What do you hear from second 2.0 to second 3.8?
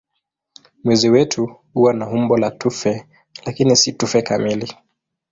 umbo la tufe lakini